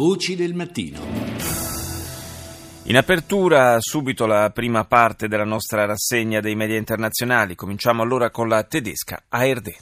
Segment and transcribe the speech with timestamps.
[0.00, 0.98] Voci del mattino.
[2.84, 7.54] In apertura subito la prima parte della nostra rassegna dei media internazionali.
[7.54, 9.76] Cominciamo allora con la tedesca ARD.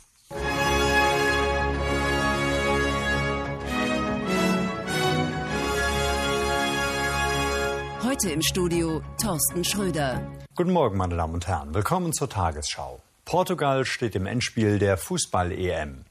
[8.02, 10.20] Heute im Studio Thorsten Schröder.
[10.52, 11.72] Guten Morgen, meine Damen und Herren.
[11.72, 13.00] Willkommen zur Tagesschau.
[13.24, 16.07] Portugal steht im Endspiel der Fußball-EM.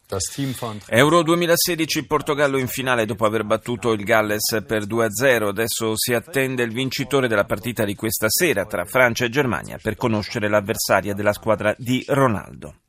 [0.87, 5.47] Euro 2016 Portogallo in finale dopo aver battuto il Galles per 2-0.
[5.47, 9.97] Adesso si attende il vincitore della partita di questa sera tra Francia e Germania per
[9.97, 12.86] conoscere l'avversaria della squadra di Ronaldo.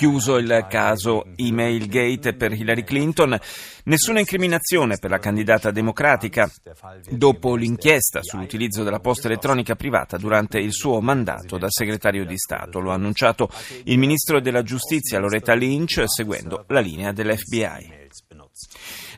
[0.00, 3.38] Chiuso il caso Email Gate per Hillary Clinton,
[3.84, 6.50] nessuna incriminazione per la candidata democratica
[7.10, 12.80] dopo l'inchiesta sull'utilizzo della posta elettronica privata durante il suo mandato da segretario di Stato.
[12.80, 13.50] Lo ha annunciato
[13.84, 17.98] il ministro della giustizia Loretta Lynch seguendo la linea dell'FBI.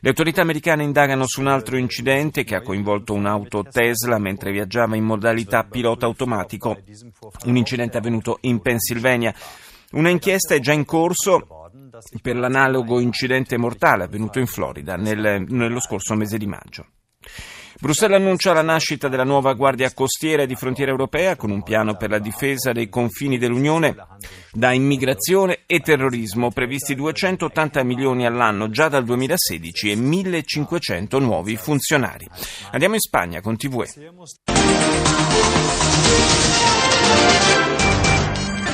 [0.01, 4.97] Le autorità americane indagano su un altro incidente che ha coinvolto un'auto Tesla mentre viaggiava
[4.97, 6.77] in modalità pilota automatico.
[7.45, 9.33] Un incidente avvenuto in Pennsylvania.
[9.93, 11.69] Una inchiesta è già in corso
[12.21, 16.87] per l'analogo incidente mortale avvenuto in Florida nel, nello scorso mese di maggio.
[17.79, 21.95] Bruxelles annuncia la nascita della nuova Guardia Costiera e di Frontiera Europea con un piano
[21.95, 23.95] per la difesa dei confini dell'Unione
[24.51, 32.27] da immigrazione e terrorismo, previsti 280 milioni all'anno già dal 2016 e 1500 nuovi funzionari.
[32.71, 33.87] Andiamo in Spagna con TVE.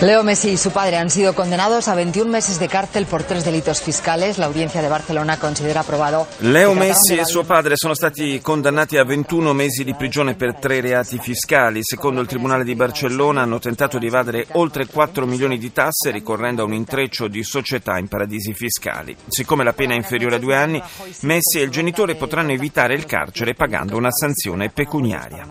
[0.01, 3.43] Leo Messi y su padre han sido condenados a 21 meses de cárcel por tres
[3.43, 4.37] delitos fiscales.
[4.37, 6.25] La audiencia de Barcelona considera aprobado.
[6.39, 10.79] Leo Messi e suo padre sono stati condannati a 21 mesi di prigione per tre
[10.79, 11.81] reati fiscali.
[11.83, 16.61] Secondo il Tribunale di Barcellona hanno tentato di evadere oltre 4 milioni di tasse ricorrendo
[16.61, 19.13] a un intreccio di società in paradisi fiscali.
[19.27, 20.81] Siccome la pena è inferiore a due anni,
[21.23, 25.45] Messi e il genitore potranno evitare il carcere pagando una sanzione pecuniaria.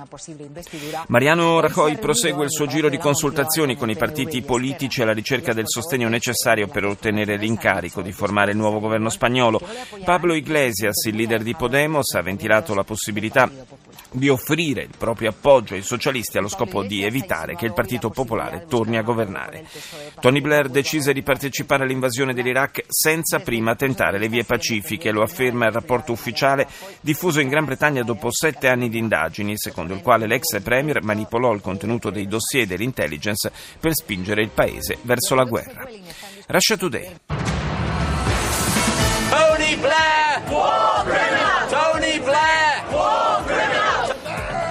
[1.09, 5.67] Mariano Rajoy prosegue il suo giro di consultazioni con i partiti politici alla ricerca del
[5.67, 9.61] sostegno necessario per ottenere l'incarico di formare il nuovo governo spagnolo.
[10.05, 13.51] Pablo Iglesias, il leader di Podemos, ha ventilato la possibilità
[14.11, 18.67] di offrire il proprio appoggio ai socialisti allo scopo di evitare che il Partito Popolare
[18.69, 19.67] torni a governare.
[20.21, 25.67] Tony Blair decise di partecipare all'invasione dell'Iraq senza prima tentare le vie pacifiche, lo afferma
[25.67, 26.67] il rapporto ufficiale
[27.01, 31.53] diffuso in Gran Bretagna dopo sette anni di indagini, secondo il quale l'ex premier manipolò
[31.53, 35.89] il contenuto dei dossier dell'intelligence per spingere il paese verso la guerra.
[36.47, 37.17] Russia Today.
[39.31, 40.43] Tony Blair!
[40.49, 41.69] War criminal!
[41.69, 42.85] Tony Blair!
[42.91, 44.68] War criminal!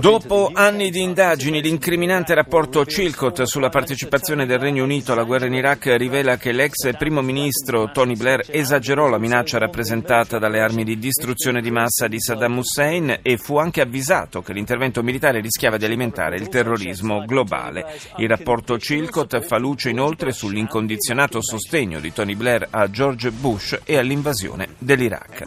[0.00, 5.52] Dopo anni di indagini, l'incriminante rapporto Chilcot sulla partecipazione del Regno Unito alla guerra in
[5.52, 10.98] Iraq rivela che l'ex primo ministro Tony Blair esagerò la minaccia rappresentata dalle armi di
[10.98, 15.84] distruzione di massa di Saddam Hussein e fu anche avvisato che l'intervento militare rischiava di
[15.84, 17.84] alimentare il terrorismo globale.
[18.16, 23.98] Il rapporto Chilcot fa luce inoltre sull'incondizionato sostegno di Tony Blair a George Bush e
[23.98, 25.44] all'invasione dell'Iraq.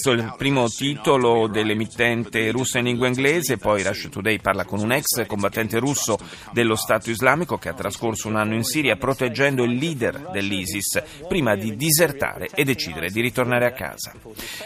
[0.00, 4.80] Questo è il primo titolo dell'emittente russa in lingua inglese, poi Russia Today parla con
[4.80, 6.18] un ex combattente russo
[6.52, 11.54] dello Stato islamico che ha trascorso un anno in Siria proteggendo il leader dell'ISIS prima
[11.54, 14.12] di disertare e decidere di ritornare a casa.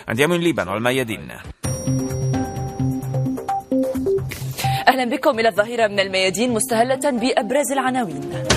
[0.07, 1.41] Andiamo in Libano, al Mayadin.
[4.89, 8.54] أهلا بكم إلى الظهيرة من الميادين مستهلة بأبرز العناوين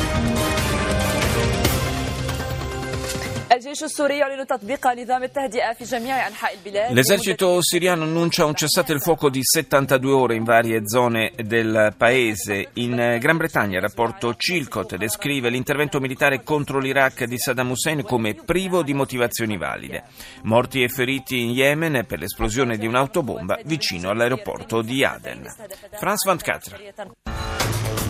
[6.91, 12.71] L'esercito siriano annuncia un cessate il fuoco di 72 ore in varie zone del paese.
[12.75, 18.35] In Gran Bretagna il rapporto Chilcot descrive l'intervento militare contro l'Iraq di Saddam Hussein come
[18.35, 20.05] privo di motivazioni valide.
[20.43, 25.45] Morti e feriti in Yemen per l'esplosione di un'autobomba vicino all'aeroporto di Aden.
[25.99, 28.08] France 24.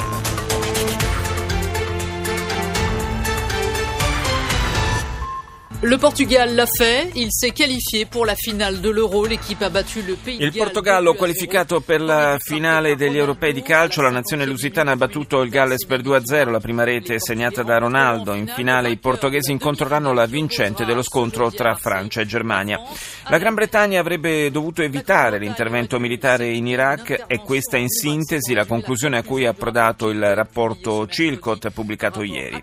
[5.81, 10.03] Le Portugal l'a fait, il s'est qualifié pour la finale de l'Euro, l'équipe a battu
[10.03, 14.91] le pays Il Portogallo qualificato per la finale degli europei di calcio, la nazione lusitana
[14.91, 18.35] ha battuto il Galles per 2-0, la prima rete segnata da Ronaldo.
[18.35, 22.81] In finale i portoghesi incontreranno la vincente dello scontro tra Francia e Germania.
[23.29, 28.65] La Gran Bretagna avrebbe dovuto evitare l'intervento militare in Iraq e questa in sintesi la
[28.65, 32.61] conclusione a cui ha approdato il rapporto Chilcot pubblicato ieri.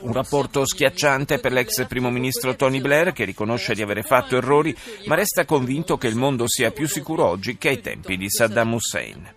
[0.00, 4.74] Un rapporto schiacciante per l'ex primo ministro Tony Blair, che riconosce di avere fatto errori,
[5.06, 8.72] ma resta convinto che il mondo sia più sicuro oggi che ai tempi di Saddam
[8.72, 9.34] Hussein.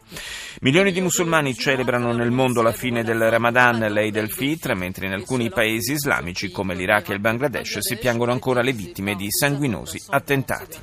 [0.62, 5.50] Milioni di musulmani celebrano nel mondo la fine del Ramadan, l'Eid el-Fitr, mentre in alcuni
[5.50, 10.77] paesi islamici come l'Iraq e il Bangladesh si piangono ancora le vittime di sanguinosi attentati.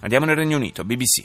[0.00, 1.24] Andiamo nel Regno Unito, BBC.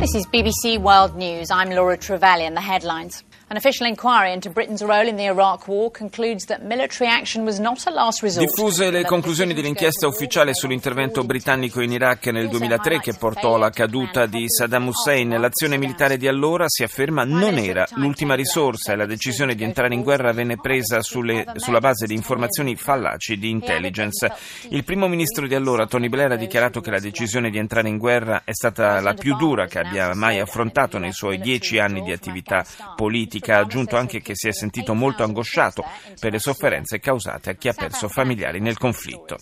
[0.00, 1.50] This is BBC World News.
[1.50, 2.54] I'm Laura Trevelyan.
[2.54, 3.22] The headlines.
[3.52, 7.58] An official inquiry into Britain's role in the Iraq War concludes that military action was
[7.58, 8.46] not a last resort.
[8.46, 14.26] Diffuse le conclusioni dell'inchiesta ufficiale sull'intervento britannico in Iraq nel 2003 che portò alla caduta
[14.26, 15.30] di Saddam Hussein.
[15.30, 19.94] L'azione militare di allora, si afferma, non era l'ultima risorsa e la decisione di entrare
[19.94, 24.32] in guerra venne presa sulle, sulla base di informazioni fallaci di intelligence.
[24.68, 27.98] Il primo ministro di allora, Tony Blair, ha dichiarato che la decisione di entrare in
[27.98, 32.12] guerra è stata la più dura che abbia mai affrontato nei suoi dieci anni di
[32.12, 32.64] attività
[32.94, 35.84] politica politica ha aggiunto anche che si è sentito molto angosciato
[36.18, 39.38] per le sofferenze causate a chi ha perso familiari nel conflitto.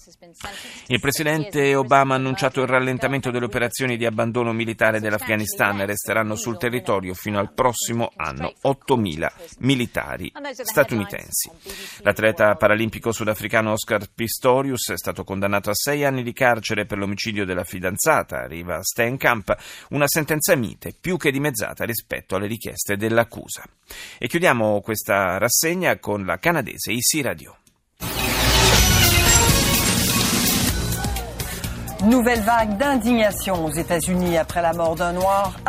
[0.87, 5.85] Il presidente Obama ha annunciato il rallentamento delle operazioni di abbandono militare dell'Afghanistan.
[5.85, 9.29] Resteranno sul territorio fino al prossimo anno 8.000
[9.59, 11.51] militari statunitensi.
[12.03, 17.44] L'atleta paralimpico sudafricano Oscar Pistorius è stato condannato a sei anni di carcere per l'omicidio
[17.44, 19.56] della fidanzata Riva Stenkamp,
[19.91, 23.65] una sentenza mite più che dimezzata rispetto alle richieste dell'accusa.
[24.19, 27.56] E chiudiamo questa rassegna con la canadese Isi Radio.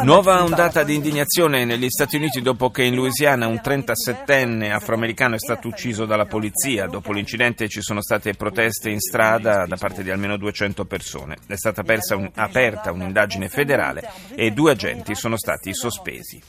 [0.04, 5.38] Nuova ondata di indignazione negli Stati Uniti dopo che in Louisiana un 37enne afroamericano è
[5.38, 6.88] stato ucciso dalla polizia.
[6.88, 11.36] Dopo l'incidente ci sono state proteste in strada da parte di almeno 200 persone.
[11.46, 11.84] È stata
[12.16, 16.42] un, aperta un'indagine federale e due agenti sono stati sospesi.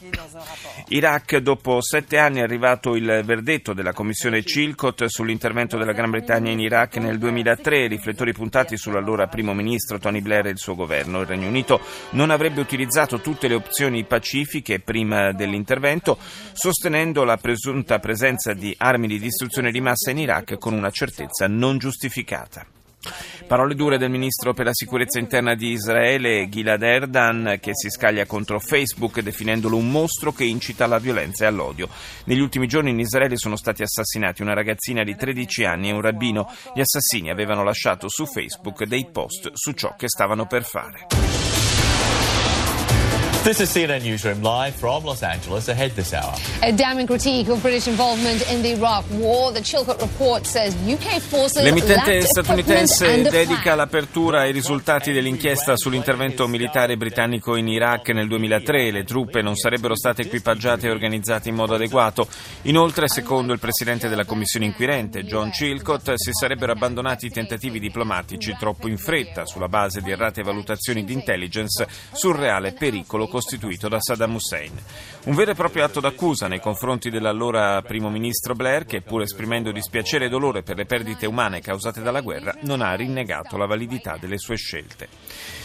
[0.90, 6.52] Iraq, dopo sette anni è arrivato il verdetto della commissione Chilcot sull'intervento della Gran Bretagna
[6.52, 10.74] in Iraq nel 2003, riflettori puntati sull'allora primo ministro ministro Tony Blair e il suo
[10.74, 11.20] governo.
[11.20, 11.80] Il Regno Unito
[12.10, 16.18] non avrebbe utilizzato tutte le opzioni pacifiche prima dell'intervento,
[16.52, 21.46] sostenendo la presunta presenza di armi di distruzione di massa in Iraq con una certezza
[21.48, 22.66] non giustificata.
[23.46, 28.26] Parole dure del ministro per la sicurezza interna di Israele, Gilad Erdan, che si scaglia
[28.26, 31.88] contro Facebook definendolo un mostro che incita alla violenza e all'odio.
[32.24, 36.00] Negli ultimi giorni in Israele sono stati assassinati una ragazzina di 13 anni e un
[36.00, 36.52] rabbino.
[36.74, 41.29] Gli assassini avevano lasciato su Facebook dei post su ciò che stavano per fare.
[43.42, 46.34] This is CNN Newsroom live from Los Angeles ahead this hour.
[46.60, 49.50] A damning critique of British involvement in the Iraq war.
[49.50, 56.98] The Chilcot report says UK forces L'emittente statunitense dedica l'apertura ai risultati dell'inchiesta sull'intervento militare
[56.98, 58.90] britannico in Iraq nel 2003.
[58.90, 62.28] Le truppe non sarebbero state equipaggiate e organizzate in modo adeguato.
[62.64, 68.54] Inoltre, secondo il presidente della commissione inquirente, John Chilcot, si sarebbero abbandonati i tentativi diplomatici
[68.58, 73.98] troppo in fretta sulla base di errate valutazioni di intelligence sul reale pericolo costituito da
[73.98, 74.72] Saddam Hussein.
[75.24, 79.72] Un vero e proprio atto d'accusa nei confronti dell'allora primo ministro Blair che, pur esprimendo
[79.72, 84.18] dispiacere e dolore per le perdite umane causate dalla guerra, non ha rinnegato la validità
[84.20, 85.08] delle sue scelte.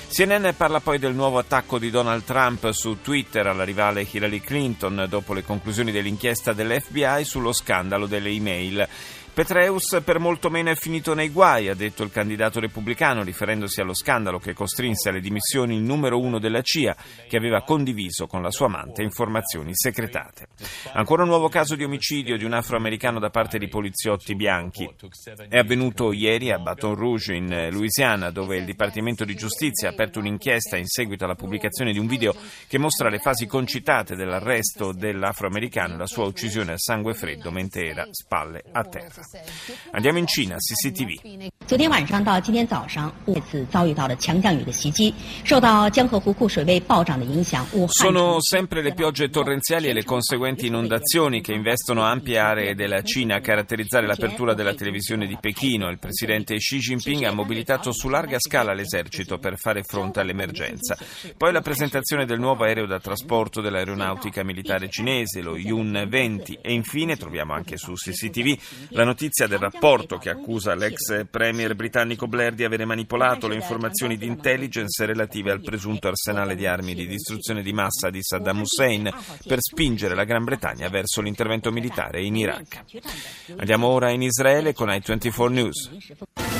[0.07, 5.07] CNN parla poi del nuovo attacco di Donald Trump su Twitter alla rivale Hillary Clinton
[5.09, 8.87] dopo le conclusioni dell'inchiesta dell'FBI sullo scandalo delle email.
[9.35, 13.93] Petreus per molto meno è finito nei guai, ha detto il candidato repubblicano, riferendosi allo
[13.93, 16.95] scandalo che costrinse alle dimissioni il numero uno della CIA,
[17.27, 20.47] che aveva condiviso con la sua amante informazioni segretate.
[20.93, 24.89] Ancora un nuovo caso di omicidio di un afroamericano da parte di poliziotti bianchi.
[25.49, 30.19] È avvenuto ieri a Baton Rouge, in Louisiana, dove il Dipartimento di Giustizia ha aperto
[30.19, 32.33] un'inchiesta in seguito alla pubblicazione di un video
[32.69, 37.89] che mostra le fasi concitate dell'arresto dell'afroamericano e la sua uccisione a sangue freddo mentre
[37.89, 39.23] era spalle a terra.
[39.92, 41.50] Andiamo in Cina, CCTV.
[41.66, 45.14] 昨天晚上到今天早上，再次遭遇到了强降雨的袭击，
[45.44, 53.36] 受到江河湖库水位暴涨的影响，武汉 Sono sempre le piogge torrenziali e le conseguenti inondazioni che investono ampie aree della Cina
[53.36, 55.88] a caratterizzare l'apertura della televisione di Pechino.
[55.90, 60.96] Il presidente Xi Jinping ha mobilitato su larga scala l'esercito per fare fronte all'emergenza.
[61.36, 67.16] Poi la presentazione del nuovo aereo da trasporto dell'aeronautica militare cinese, lo Yun-20 e infine
[67.16, 72.65] troviamo anche su CCTV la notizia del rapporto che accusa l'ex premier britannico Blair di
[72.65, 77.71] avere manipolato le informazioni di intelligence relative al presunto arsenale di armi di distruzione di
[77.71, 79.09] massa di Saddam Hussein
[79.47, 82.83] per spingere la Gran Bretagna verso l'intervento militare in Iraq.
[83.55, 86.54] Andiamo ora in Israele con i24 News.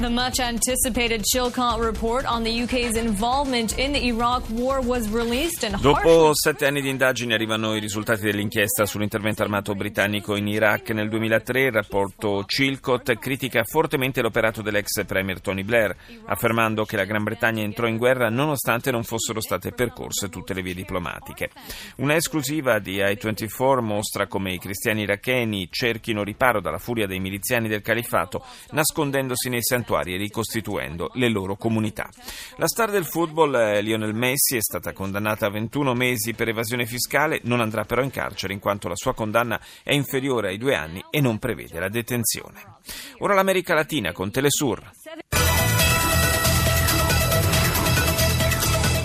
[0.00, 5.64] The much anticipated Chilcot report on the UK's involvement in the Iraq war was released
[5.64, 10.90] and Dopo sette anni di indagini arrivano i risultati dell'inchiesta sull'intervento armato britannico in Iraq
[10.90, 11.62] nel 2003.
[11.62, 17.64] Il rapporto Chilcot critica fortemente l'operato dell'ex premier Tony Blair, affermando che la Gran Bretagna
[17.64, 21.50] entrò in guerra nonostante non fossero state percorse tutte le vie diplomatiche.
[21.96, 27.66] Una esclusiva di I-24 mostra come i cristiani iracheni cerchino riparo dalla furia dei miliziani
[27.66, 32.08] del califfato, nascondendosi nei santuari santuari ricostituendo le loro comunità.
[32.56, 36.84] La star del football, eh, Lionel Messi, è stata condannata a 21 mesi per evasione
[36.84, 40.74] fiscale, non andrà però in carcere in quanto la sua condanna è inferiore ai due
[40.74, 42.76] anni e non prevede la detenzione.
[43.18, 44.90] Ora l'America Latina con Telesur.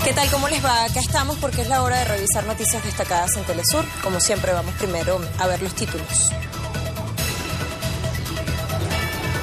[0.04, 0.30] ¿Qué tal?
[0.32, 0.84] ¿Cómo les va?
[0.84, 3.86] Acá estamos porque es la hora de revisar noticias destacadas en Telesur.
[4.04, 6.30] Como siempre, vamos primero a ver los títulos.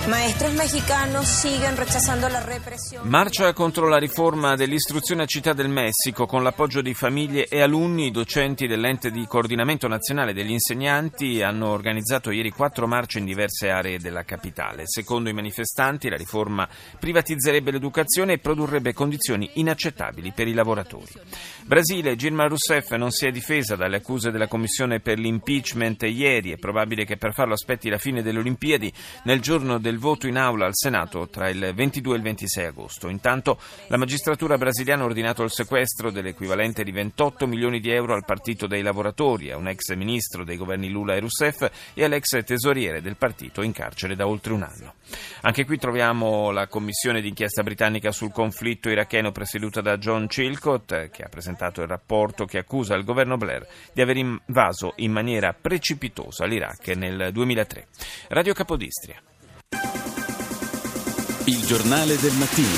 [0.08, 3.06] Maestros mexicanos siguen rechazando la represión.
[3.06, 8.10] Marcia contro la riforma dell'istruzione a Città del Messico con l'appoggio di famiglie e alunni.
[8.10, 13.98] Docenti dell'ente di coordinamento nazionale degli insegnanti hanno organizzato ieri quattro marce in diverse aree
[13.98, 14.84] della capitale.
[14.86, 16.66] Secondo i manifestanti la riforma
[16.98, 21.12] privatizzerebbe l'educazione e produrrebbe condizioni inaccettabili per i lavoratori.
[21.66, 26.52] Brasile, Dilma Rousseff non si è difesa dalle accuse della Commissione per l'impeachment ieri.
[26.52, 28.92] È probabile che per farlo aspetti la fine delle Olimpiadi
[29.24, 33.08] nel giorno del voto in aula al Senato tra il 22 e il 26 agosto.
[33.08, 38.24] Intanto la magistratura brasiliana ha ordinato il sequestro dell'equivalente di 28 milioni di euro al
[38.24, 43.00] Partito dei Lavoratori, a un ex ministro dei governi Lula e Rousseff e all'ex tesoriere
[43.00, 44.94] del partito in carcere da oltre un anno.
[45.42, 51.22] Anche qui troviamo la commissione d'inchiesta britannica sul conflitto iracheno presieduta da John Chilcott che
[51.22, 56.44] ha presentato il rapporto che accusa il governo Blair di aver invaso in maniera precipitosa
[56.44, 57.86] l'Iraq nel 2003.
[58.28, 59.20] Radio Capodistria.
[61.50, 62.68] Il giornale del mattino.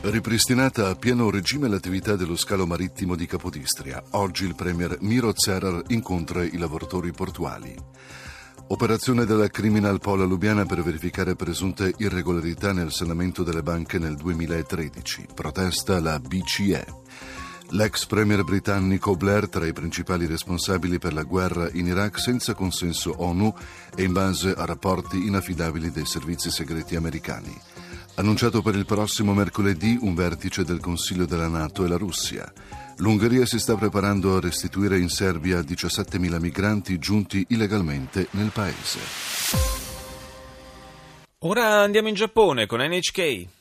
[0.00, 5.82] Ripristinata a pieno regime l'attività dello scalo marittimo di Capodistria, oggi il premier Miro Zerar
[5.88, 7.76] incontra i lavoratori portuali.
[8.68, 15.26] Operazione della Criminal Pola Lubiana per verificare presunte irregolarità nel sanamento delle banche nel 2013.
[15.34, 16.86] Protesta la BCE.
[17.72, 23.14] L'ex premier britannico Blair tra i principali responsabili per la guerra in Iraq senza consenso
[23.18, 23.54] ONU
[23.94, 27.54] e in base a rapporti inaffidabili dei servizi segreti americani.
[28.14, 32.50] Annunciato per il prossimo mercoledì un vertice del Consiglio della Nato e la Russia.
[32.96, 38.98] L'Ungheria si sta preparando a restituire in Serbia 17.000 migranti giunti illegalmente nel paese.
[41.40, 43.57] Ora andiamo in Giappone con NHK.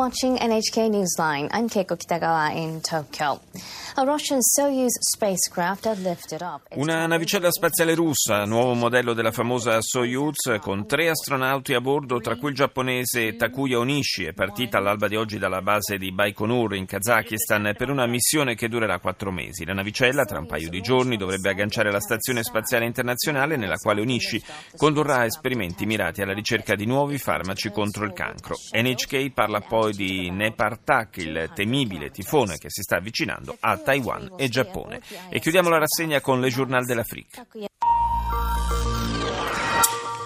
[0.00, 1.46] Watching NHK Newsline.
[1.52, 3.38] I'm Keiko Kitagawa in Tokyo.
[6.76, 12.36] Una navicella spaziale russa, nuovo modello della famosa Soyuz, con tre astronauti a bordo, tra
[12.36, 16.86] cui il giapponese Takuya Onishi, è partita all'alba di oggi dalla base di Baikonur in
[16.86, 19.66] Kazakistan per una missione che durerà quattro mesi.
[19.66, 24.00] La navicella, tra un paio di giorni, dovrebbe agganciare la Stazione Spaziale Internazionale, nella quale
[24.00, 24.42] Onishi
[24.76, 28.54] condurrà esperimenti mirati alla ricerca di nuovi farmaci contro il cancro.
[28.72, 34.48] NHK parla poi di Nepartak, il temibile tifone che si sta avvicinando a Taiwan e
[34.48, 35.00] Giappone.
[35.28, 37.46] E chiudiamo la rassegna con Le Journal de l'Afrique.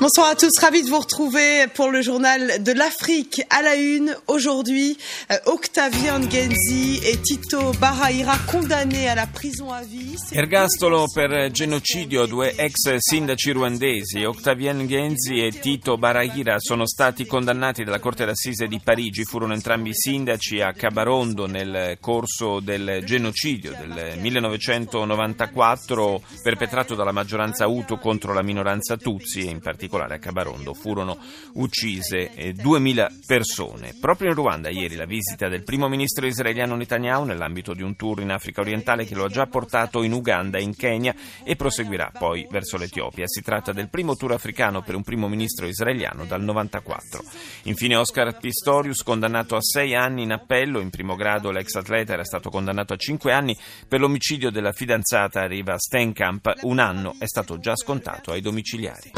[0.04, 4.14] Bonsoir à tous, ravi de vous retrouver pour le journal de l'Afrique à la une.
[4.26, 4.99] Aujourd'hui,
[5.32, 10.14] euh, Octavien Genzi et Tito Barraira condannés à la prison à vie.
[10.32, 17.82] Ergastolo per genocidio due ex sindaci ruandesi, Octavien Genzi e Tito Barraira, sono stati condannati
[17.82, 19.25] dalla Corte d'Assise di Parigi.
[19.25, 27.99] Furono entrambi sindaci a Cabarondo nel corso del genocidio del 1994 perpetrato dalla maggioranza Hutu
[27.99, 31.18] contro la minoranza Tutsi e in particolare particolare a Cabarondo, furono
[31.54, 33.94] uccise 2000 eh, persone.
[34.00, 38.20] Proprio in Ruanda ieri la visita del primo ministro israeliano Netanyahu nell'ambito di un tour
[38.20, 42.46] in Africa orientale che lo ha già portato in Uganda in Kenya e proseguirà poi
[42.50, 43.26] verso l'Etiopia.
[43.26, 47.22] Si tratta del primo tour africano per un primo ministro israeliano dal 94.
[47.64, 52.24] Infine Oscar Pistorius condannato a sei anni in appello, in primo grado l'ex atleta era
[52.24, 57.58] stato condannato a cinque anni per l'omicidio della fidanzata Riva Stenkamp, un anno è stato
[57.58, 59.12] già scontato ai domiciliari.